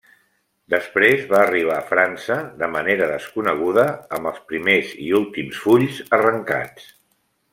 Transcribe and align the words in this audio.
Després 0.73 1.25
va 1.33 1.41
arribar 1.41 1.75
a 1.81 1.83
França 1.89 2.37
de 2.61 2.69
manera 2.77 3.09
desconeguda 3.11 3.85
amb 4.19 4.31
els 4.33 4.41
primers 4.53 4.97
i 5.09 5.13
últims 5.21 5.63
fulls 5.67 6.01
arrencats. 6.19 6.89